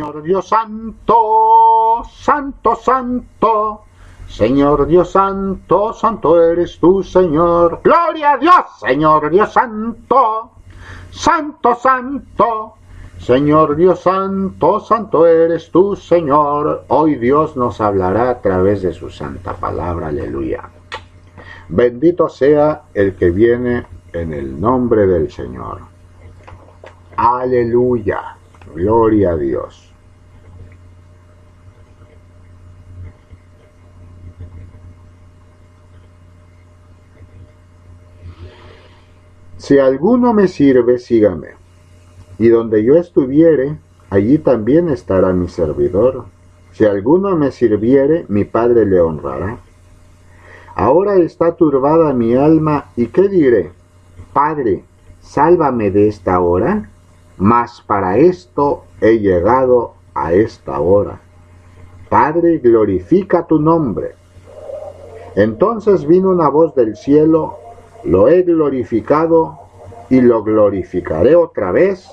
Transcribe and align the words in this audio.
Señor 0.00 0.22
Dios 0.22 0.48
Santo, 0.48 2.02
Santo, 2.10 2.74
Santo. 2.74 3.82
Señor 4.26 4.86
Dios 4.86 5.10
Santo, 5.10 5.92
Santo 5.92 6.42
eres 6.42 6.78
tú, 6.80 7.02
Señor. 7.02 7.82
Gloria 7.84 8.32
a 8.32 8.38
Dios, 8.38 8.64
Señor 8.80 9.28
Dios 9.28 9.52
Santo, 9.52 10.52
Santo, 11.10 11.74
Santo. 11.74 12.76
Señor 13.18 13.76
Dios 13.76 14.00
Santo, 14.00 14.80
Santo 14.80 15.26
eres 15.26 15.70
tú, 15.70 15.94
Señor. 15.94 16.86
Hoy 16.88 17.16
Dios 17.16 17.54
nos 17.58 17.78
hablará 17.82 18.30
a 18.30 18.40
través 18.40 18.80
de 18.80 18.94
su 18.94 19.10
santa 19.10 19.52
palabra. 19.52 20.06
Aleluya. 20.06 20.62
Bendito 21.68 22.30
sea 22.30 22.84
el 22.94 23.16
que 23.16 23.28
viene 23.28 23.84
en 24.14 24.32
el 24.32 24.58
nombre 24.58 25.06
del 25.06 25.30
Señor. 25.30 25.82
Aleluya. 27.18 28.38
Gloria 28.74 29.32
a 29.32 29.36
Dios. 29.36 29.89
Si 39.60 39.78
alguno 39.78 40.32
me 40.32 40.48
sirve, 40.48 40.98
sígame. 40.98 41.48
Y 42.38 42.48
donde 42.48 42.82
yo 42.82 42.96
estuviere, 42.96 43.76
allí 44.08 44.38
también 44.38 44.88
estará 44.88 45.34
mi 45.34 45.48
servidor. 45.48 46.24
Si 46.72 46.86
alguno 46.86 47.36
me 47.36 47.50
sirviere, 47.50 48.24
mi 48.28 48.44
Padre 48.44 48.86
le 48.86 48.98
honrará. 49.02 49.58
Ahora 50.74 51.16
está 51.16 51.56
turbada 51.56 52.14
mi 52.14 52.34
alma, 52.34 52.86
¿y 52.96 53.08
qué 53.08 53.28
diré? 53.28 53.70
Padre, 54.32 54.82
sálvame 55.20 55.90
de 55.90 56.08
esta 56.08 56.40
hora, 56.40 56.88
mas 57.36 57.82
para 57.86 58.16
esto 58.16 58.84
he 59.02 59.18
llegado 59.18 59.92
a 60.14 60.32
esta 60.32 60.80
hora. 60.80 61.20
Padre, 62.08 62.60
glorifica 62.60 63.46
tu 63.46 63.60
nombre. 63.60 64.14
Entonces 65.36 66.06
vino 66.06 66.30
una 66.30 66.48
voz 66.48 66.74
del 66.74 66.96
cielo, 66.96 67.59
lo 68.04 68.28
he 68.28 68.42
glorificado 68.42 69.58
y 70.08 70.20
lo 70.20 70.42
glorificaré 70.42 71.36
otra 71.36 71.72
vez. 71.72 72.08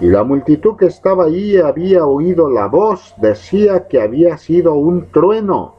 Y 0.00 0.06
la 0.06 0.24
multitud 0.24 0.76
que 0.76 0.86
estaba 0.86 1.24
allí 1.24 1.56
había 1.56 2.04
oído 2.04 2.50
la 2.50 2.66
voz, 2.66 3.14
decía 3.18 3.86
que 3.88 4.00
había 4.00 4.36
sido 4.38 4.74
un 4.74 5.06
trueno. 5.10 5.74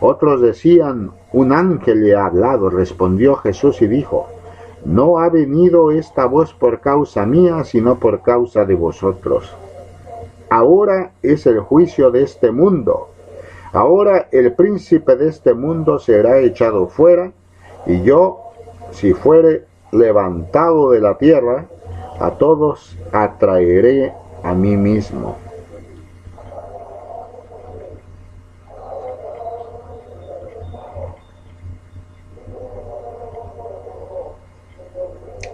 Otros 0.00 0.40
decían, 0.40 1.12
un 1.32 1.52
ángel 1.52 2.02
le 2.02 2.14
ha 2.14 2.26
hablado. 2.26 2.70
Respondió 2.70 3.36
Jesús 3.36 3.80
y 3.82 3.86
dijo, 3.86 4.26
no 4.84 5.18
ha 5.18 5.28
venido 5.28 5.90
esta 5.90 6.26
voz 6.26 6.54
por 6.54 6.80
causa 6.80 7.26
mía, 7.26 7.64
sino 7.64 7.98
por 7.98 8.22
causa 8.22 8.64
de 8.64 8.74
vosotros. 8.74 9.54
Ahora 10.48 11.12
es 11.22 11.46
el 11.46 11.60
juicio 11.60 12.10
de 12.10 12.22
este 12.22 12.50
mundo. 12.50 13.08
Ahora 13.72 14.26
el 14.32 14.52
príncipe 14.54 15.14
de 15.16 15.28
este 15.28 15.54
mundo 15.54 15.98
será 15.98 16.40
echado 16.40 16.88
fuera, 16.88 17.32
y 17.86 18.02
yo, 18.02 18.49
si 18.92 19.12
fuere 19.12 19.64
levantado 19.92 20.90
de 20.90 21.00
la 21.00 21.16
tierra, 21.18 21.66
a 22.18 22.32
todos 22.32 22.96
atraeré 23.12 24.12
a 24.42 24.54
mí 24.54 24.76
mismo. 24.76 25.36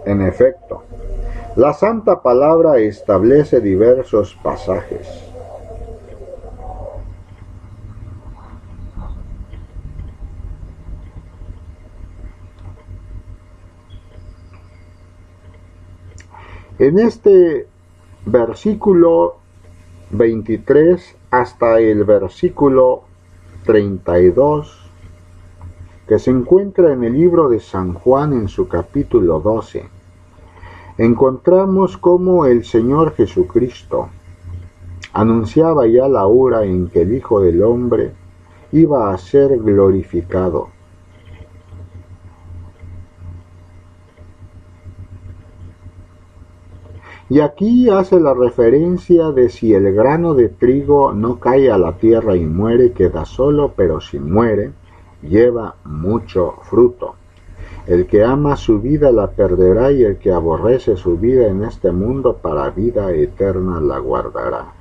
En 0.05 0.21
efecto, 0.21 0.83
la 1.57 1.73
Santa 1.73 2.21
Palabra 2.21 2.77
establece 2.77 3.59
diversos 3.59 4.37
pasajes. 4.41 5.26
En 16.79 16.99
este 16.99 17.65
versículo 18.27 19.37
23 20.11 21.15
hasta 21.31 21.79
el 21.79 22.03
versículo 22.03 23.01
32, 23.65 24.91
que 26.07 26.19
se 26.19 26.29
encuentra 26.29 26.93
en 26.93 27.03
el 27.03 27.13
libro 27.13 27.49
de 27.49 27.59
San 27.59 27.95
Juan 27.95 28.33
en 28.33 28.47
su 28.47 28.67
capítulo 28.67 29.39
12, 29.39 29.85
encontramos 30.99 31.97
cómo 31.97 32.45
el 32.45 32.63
Señor 32.63 33.15
Jesucristo 33.15 34.09
anunciaba 35.13 35.87
ya 35.87 36.07
la 36.07 36.27
hora 36.27 36.63
en 36.63 36.89
que 36.89 37.01
el 37.01 37.15
Hijo 37.15 37.41
del 37.41 37.63
Hombre 37.63 38.11
iba 38.71 39.11
a 39.11 39.17
ser 39.17 39.57
glorificado. 39.57 40.76
Y 47.29 47.41
aquí 47.41 47.89
hace 47.89 48.21
la 48.21 48.33
referencia 48.33 49.31
de 49.31 49.49
si 49.49 49.73
el 49.73 49.93
grano 49.93 50.33
de 50.33 50.47
trigo 50.47 51.11
no 51.11 51.39
cae 51.39 51.69
a 51.69 51.77
la 51.77 51.97
tierra 51.97 52.37
y 52.37 52.45
muere, 52.45 52.93
queda 52.93 53.25
solo, 53.25 53.73
pero 53.75 53.99
si 53.99 54.17
muere, 54.17 54.71
lleva 55.21 55.75
mucho 55.83 56.53
fruto. 56.61 57.15
El 57.85 58.05
que 58.05 58.23
ama 58.23 58.55
su 58.55 58.79
vida 58.79 59.11
la 59.11 59.31
perderá 59.31 59.91
y 59.91 60.03
el 60.03 60.17
que 60.17 60.31
aborrece 60.31 60.95
su 60.95 61.17
vida 61.17 61.47
en 61.47 61.63
este 61.63 61.91
mundo 61.91 62.37
para 62.37 62.69
vida 62.69 63.11
eterna 63.11 63.81
la 63.81 63.97
guardará. 63.99 64.73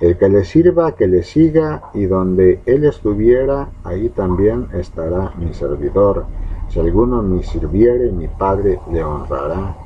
El 0.00 0.18
que 0.18 0.28
le 0.28 0.44
sirva, 0.44 0.92
que 0.92 1.06
le 1.06 1.22
siga, 1.22 1.90
y 1.94 2.06
donde 2.06 2.60
él 2.66 2.84
estuviera, 2.84 3.68
ahí 3.84 4.08
también 4.08 4.66
estará 4.74 5.32
mi 5.38 5.54
servidor. 5.54 6.26
Si 6.68 6.80
alguno 6.80 7.22
me 7.22 7.42
sirviere, 7.44 8.10
mi 8.10 8.28
Padre 8.28 8.80
le 8.92 9.02
honrará. 9.02 9.85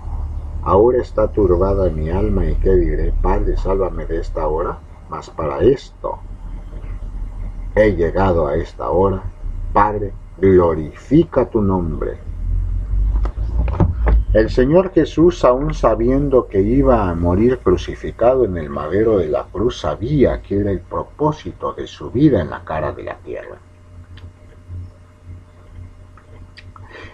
Ahora 0.62 0.98
está 0.98 1.28
turbada 1.28 1.88
mi 1.88 2.10
alma, 2.10 2.44
y 2.44 2.54
qué 2.56 2.76
diré, 2.76 3.12
Padre, 3.22 3.56
sálvame 3.56 4.04
de 4.04 4.20
esta 4.20 4.46
hora, 4.46 4.78
mas 5.08 5.30
para 5.30 5.60
esto 5.60 6.18
he 7.74 7.92
llegado 7.92 8.46
a 8.46 8.56
esta 8.56 8.90
hora. 8.90 9.22
Padre, 9.72 10.12
glorifica 10.38 11.48
tu 11.48 11.62
nombre. 11.62 12.18
El 14.32 14.48
Señor 14.50 14.92
Jesús, 14.92 15.44
aun 15.44 15.74
sabiendo 15.74 16.46
que 16.46 16.60
iba 16.60 17.08
a 17.08 17.14
morir 17.14 17.58
crucificado 17.58 18.44
en 18.44 18.56
el 18.56 18.70
madero 18.70 19.18
de 19.18 19.28
la 19.28 19.44
cruz, 19.44 19.80
sabía 19.80 20.40
que 20.42 20.60
era 20.60 20.70
el 20.70 20.80
propósito 20.80 21.72
de 21.72 21.86
su 21.86 22.10
vida 22.10 22.40
en 22.40 22.50
la 22.50 22.64
cara 22.64 22.92
de 22.92 23.02
la 23.02 23.16
tierra. 23.16 23.58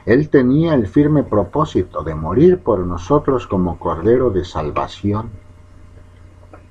Él 0.07 0.31
tenía 0.31 0.75
el 0.75 0.87
firme 0.87 1.25
propósito 1.25 2.05
de 2.05 2.15
morir 2.15 2.61
por 2.61 2.79
nosotros 2.79 3.49
como 3.49 3.79
Cordero 3.79 4.31
de 4.31 4.45
Salvación, 4.45 5.31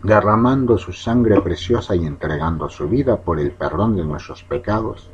derramando 0.02 0.78
su 0.78 0.94
sangre 0.94 1.42
preciosa 1.42 1.96
y 1.98 2.06
entregando 2.06 2.70
su 2.70 2.88
vida 2.88 3.18
por 3.18 3.40
el 3.42 3.52
perdón 3.52 3.98
de 3.98 4.06
nuestros 4.06 4.44
pecados 4.44 5.10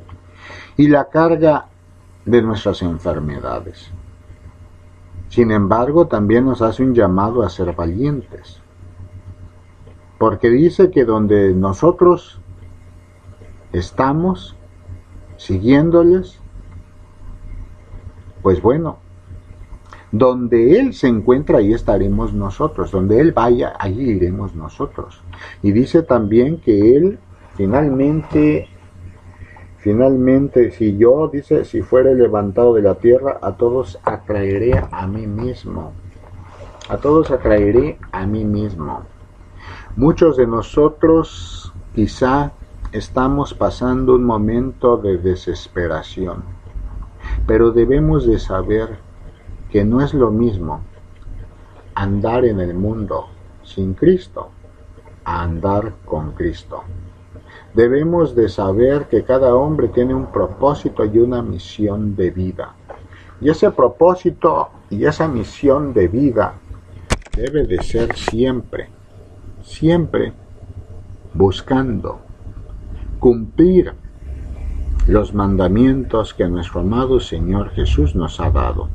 y 0.77 0.87
la 0.87 1.09
carga 1.09 1.67
de 2.25 2.41
nuestras 2.43 2.83
enfermedades. 2.83 3.91
Sin 5.29 5.49
embargo, 5.49 6.07
también 6.07 6.45
nos 6.45 6.61
hace 6.61 6.83
un 6.83 6.93
llamado 6.93 7.41
a 7.41 7.49
ser 7.49 7.73
valientes, 7.73 8.61
porque 10.19 10.49
dice 10.49 10.91
que 10.91 11.05
donde 11.05 11.55
nosotros 11.55 12.39
estamos 13.71 14.55
siguiéndoles, 15.37 16.40
pues 18.41 18.61
bueno, 18.61 18.97
donde 20.11 20.79
Él 20.79 20.93
se 20.93 21.07
encuentra, 21.07 21.59
ahí 21.59 21.73
estaremos 21.73 22.33
nosotros. 22.33 22.91
Donde 22.91 23.19
Él 23.19 23.31
vaya, 23.31 23.73
allí 23.79 24.11
iremos 24.11 24.55
nosotros. 24.55 25.21
Y 25.61 25.71
dice 25.71 26.03
también 26.03 26.57
que 26.57 26.95
Él 26.95 27.19
finalmente 27.55 28.67
Finalmente, 29.81 30.69
si 30.69 30.95
yo, 30.95 31.27
dice, 31.27 31.65
si 31.65 31.81
fuere 31.81 32.13
levantado 32.13 32.75
de 32.75 32.83
la 32.83 32.93
tierra, 32.93 33.39
a 33.41 33.53
todos 33.53 33.97
atraeré 34.03 34.79
a 34.91 35.07
mí 35.07 35.25
mismo. 35.25 35.93
A 36.87 36.97
todos 36.97 37.31
atraeré 37.31 37.97
a 38.11 38.27
mí 38.27 38.45
mismo. 38.45 39.01
Muchos 39.95 40.37
de 40.37 40.45
nosotros 40.45 41.73
quizá 41.95 42.51
estamos 42.91 43.55
pasando 43.55 44.13
un 44.13 44.23
momento 44.23 44.97
de 44.97 45.17
desesperación, 45.17 46.43
pero 47.47 47.71
debemos 47.71 48.25
de 48.25 48.39
saber 48.39 48.97
que 49.71 49.83
no 49.83 50.01
es 50.01 50.13
lo 50.13 50.31
mismo 50.31 50.81
andar 51.95 52.45
en 52.45 52.59
el 52.59 52.73
mundo 52.73 53.27
sin 53.63 53.93
Cristo 53.93 54.49
a 55.23 55.43
andar 55.43 55.93
con 56.05 56.31
Cristo. 56.31 56.83
Debemos 57.73 58.35
de 58.35 58.49
saber 58.49 59.07
que 59.07 59.23
cada 59.23 59.55
hombre 59.55 59.87
tiene 59.87 60.13
un 60.13 60.27
propósito 60.27 61.05
y 61.05 61.19
una 61.19 61.41
misión 61.41 62.15
de 62.15 62.31
vida. 62.31 62.75
Y 63.39 63.49
ese 63.49 63.71
propósito 63.71 64.69
y 64.89 65.05
esa 65.05 65.27
misión 65.27 65.93
de 65.93 66.07
vida 66.07 66.53
debe 67.35 67.65
de 67.65 67.81
ser 67.81 68.15
siempre, 68.15 68.89
siempre 69.63 70.33
buscando 71.33 72.19
cumplir 73.19 73.93
los 75.11 75.33
mandamientos 75.33 76.33
que 76.33 76.47
nuestro 76.47 76.79
amado 76.79 77.19
Señor 77.19 77.71
Jesús 77.71 78.15
nos 78.15 78.39
ha 78.39 78.49
dado. 78.49 78.87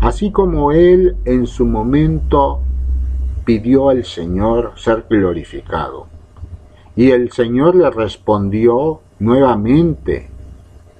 Así 0.00 0.32
como 0.32 0.72
Él 0.72 1.16
en 1.26 1.46
su 1.46 1.66
momento 1.66 2.60
pidió 3.44 3.90
al 3.90 4.04
Señor 4.04 4.72
ser 4.76 5.04
glorificado. 5.10 6.06
Y 6.96 7.10
el 7.10 7.30
Señor 7.30 7.74
le 7.76 7.90
respondió 7.90 9.00
nuevamente 9.18 10.30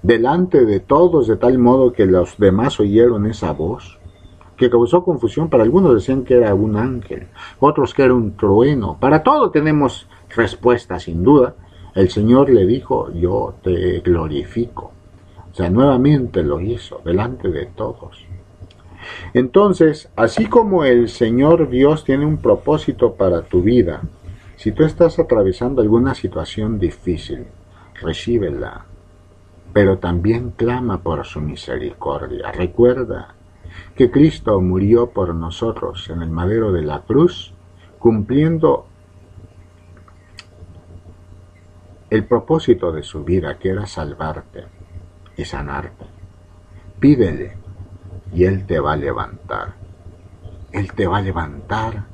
delante 0.03 0.67
de 0.67 0.81
todos, 0.81 1.27
de 1.27 1.37
tal 1.37 1.59
modo 1.59 1.95
que 1.95 2.05
los 2.05 2.37
demás 2.37 2.79
oyeron 2.81 3.25
esa 3.27 3.53
voz, 3.53 3.99
que 4.59 4.69
causó 4.69 5.03
confusión. 5.03 5.49
Para 5.49 5.63
algunos 5.63 5.95
decían 5.95 6.23
que 6.23 6.35
era 6.35 6.55
un 6.55 6.77
ángel, 6.77 7.29
otros 7.61 7.95
que 7.95 8.03
era 8.03 8.13
un 8.13 8.37
trueno. 8.37 8.99
Para 9.01 9.23
todo 9.23 9.51
tenemos 9.51 10.07
respuesta, 10.29 11.01
sin 11.01 11.25
duda. 11.25 11.55
El 11.95 12.11
Señor 12.11 12.51
le 12.51 12.67
dijo, 12.67 13.13
yo 13.13 13.55
te 13.63 14.01
glorifico. 14.01 14.93
O 15.51 15.55
sea, 15.55 15.69
nuevamente 15.71 16.43
lo 16.43 16.61
hizo, 16.61 17.01
delante 17.05 17.49
de 17.51 17.67
todos. 17.67 18.25
Entonces, 19.35 20.09
así 20.17 20.47
como 20.47 20.85
el 20.85 21.09
Señor 21.09 21.69
Dios 21.69 22.05
tiene 22.05 22.27
un 22.27 22.39
propósito 22.39 23.15
para 23.15 23.43
tu 23.43 23.63
vida, 23.63 24.03
si 24.57 24.73
tú 24.73 24.85
estás 24.85 25.19
atravesando 25.19 25.81
alguna 25.81 26.15
situación 26.15 26.79
difícil, 26.79 27.47
recíbela, 28.01 28.85
pero 29.73 29.99
también 29.99 30.51
clama 30.51 30.99
por 30.99 31.25
su 31.25 31.41
misericordia. 31.41 32.53
Recuerda 32.53 33.35
que 33.95 34.11
Cristo 34.11 34.61
murió 34.61 35.11
por 35.11 35.35
nosotros 35.35 36.11
en 36.11 36.23
el 36.23 36.31
madero 36.31 36.73
de 36.73 36.83
la 36.83 37.01
cruz, 37.01 37.53
cumpliendo 37.99 38.87
el 42.11 42.25
propósito 42.25 42.91
de 42.91 43.05
su 43.05 43.25
vida, 43.25 43.57
que 43.59 43.71
era 43.71 43.87
salvarte 43.87 44.65
y 45.37 45.45
sanarte. 45.45 46.07
Pídele 46.99 47.57
y 48.35 48.45
Él 48.45 48.67
te 48.67 48.81
va 48.81 48.93
a 48.95 48.97
levantar. 48.97 49.75
Él 50.73 50.93
te 50.93 51.07
va 51.07 51.19
a 51.19 51.23
levantar 51.23 52.05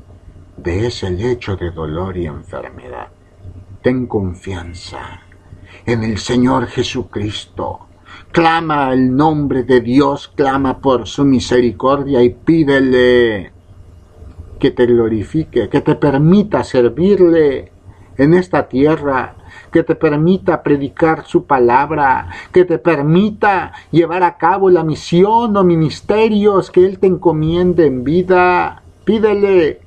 de 0.57 0.87
ese 0.87 1.11
lecho 1.11 1.57
de 1.57 1.71
dolor 1.71 2.17
y 2.17 2.27
enfermedad. 2.27 3.09
Ten 3.83 4.07
confianza 4.07 5.23
en 5.85 6.03
el 6.03 6.19
Señor 6.19 6.67
Jesucristo. 6.67 7.81
Clama 8.33 8.93
el 8.93 9.15
nombre 9.15 9.63
de 9.63 9.81
Dios, 9.81 10.29
clama 10.29 10.79
por 10.79 11.07
su 11.07 11.25
misericordia 11.25 12.23
y 12.23 12.31
pídele 12.31 13.53
que 14.59 14.71
te 14.71 14.87
glorifique, 14.87 15.69
que 15.69 15.81
te 15.81 15.97
permita 15.97 16.65
servirle 16.65 17.73
en 18.19 18.35
esta 18.35 18.69
tierra, 18.69 19.35
que 19.73 19.83
te 19.83 19.95
permita 19.95 20.63
predicar 20.63 21.27
su 21.27 21.45
palabra, 21.45 22.29
que 22.53 22.65
te 22.65 22.79
permita 22.79 23.73
llevar 23.91 24.23
a 24.23 24.37
cabo 24.37 24.71
la 24.71 24.85
misión 24.85 25.57
o 25.57 25.65
ministerios 25.65 26.71
que 26.71 26.85
Él 26.85 26.99
te 26.99 27.07
encomiende 27.07 27.87
en 27.87 28.05
vida. 28.05 28.83
Pídele, 29.05 29.81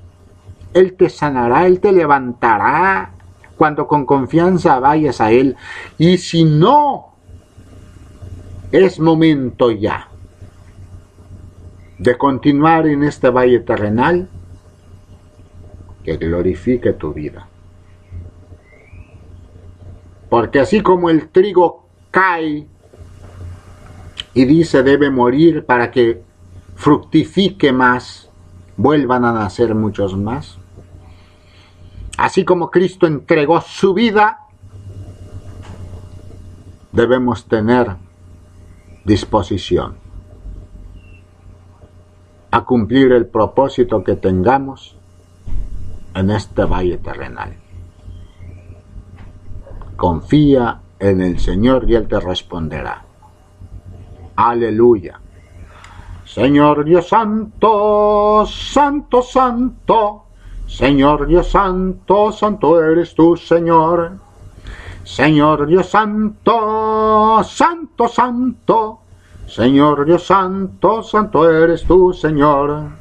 Él 0.73 0.93
te 0.93 1.09
sanará, 1.09 1.65
Él 1.65 1.79
te 1.79 1.91
levantará, 1.91 3.11
cuando 3.57 3.87
con 3.87 4.05
confianza 4.05 4.79
vayas 4.79 5.21
a 5.21 5.31
Él. 5.31 5.55
Y 5.97 6.17
si 6.17 6.45
no, 6.45 7.13
es 8.71 8.99
momento 8.99 9.71
ya 9.71 10.07
de 11.97 12.17
continuar 12.17 12.87
en 12.87 13.03
este 13.03 13.29
valle 13.29 13.59
terrenal 13.59 14.29
que 16.03 16.15
glorifique 16.15 16.93
tu 16.93 17.13
vida. 17.13 17.47
Porque 20.29 20.59
así 20.59 20.81
como 20.81 21.09
el 21.09 21.29
trigo 21.29 21.85
cae 22.11 22.67
y 24.33 24.45
dice 24.45 24.83
debe 24.83 25.09
morir 25.09 25.65
para 25.65 25.91
que 25.91 26.23
fructifique 26.75 27.73
más, 27.73 28.29
vuelvan 28.77 29.25
a 29.25 29.33
nacer 29.33 29.75
muchos 29.75 30.15
más. 30.15 30.57
Así 32.17 32.45
como 32.45 32.69
Cristo 32.69 33.07
entregó 33.07 33.59
su 33.61 33.93
vida, 33.93 34.39
debemos 36.91 37.45
tener 37.45 37.95
disposición 39.05 39.95
a 42.51 42.65
cumplir 42.65 43.11
el 43.11 43.27
propósito 43.27 44.03
que 44.03 44.15
tengamos 44.15 44.95
en 46.13 46.31
este 46.31 46.63
valle 46.63 46.97
terrenal. 46.97 47.55
Confía 49.99 50.79
en 50.97 51.19
el 51.19 51.39
Señor 51.41 51.83
y 51.89 51.95
Él 51.95 52.07
te 52.07 52.21
responderá. 52.21 53.03
Aleluya. 54.37 55.19
Señor 56.23 56.85
Dios 56.85 57.09
Santo, 57.09 58.45
Santo, 58.45 59.21
Santo, 59.21 60.23
Señor 60.65 61.27
Dios 61.27 61.49
Santo, 61.49 62.31
Santo 62.31 62.81
eres 62.81 63.13
tú, 63.13 63.35
Señor. 63.35 64.13
Señor 65.03 65.67
Dios 65.67 65.89
Santo, 65.89 67.43
Santo, 67.43 68.07
Santo, 68.07 68.99
Señor 69.47 70.05
Dios 70.05 70.23
Santo, 70.23 71.03
Santo 71.03 71.49
eres 71.49 71.83
tú, 71.83 72.13
Señor. 72.13 72.98